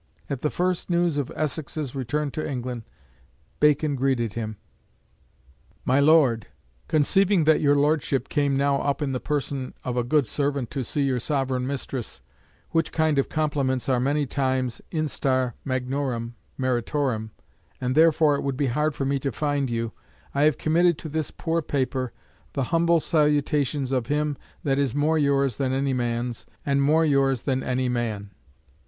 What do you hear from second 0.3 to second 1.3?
At the first news